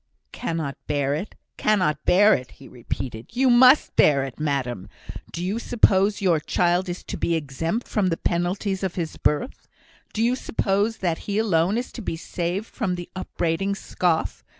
[0.31, 1.35] "Cannot bear it!
[1.57, 3.27] cannot bear it!" he repeated.
[3.35, 4.89] "You must bear it, madam.
[5.31, 9.67] Do you suppose your child is to be exempt from the penalties of his birth?
[10.11, 14.43] Do you suppose that he alone is to be saved from the upbraiding scoff?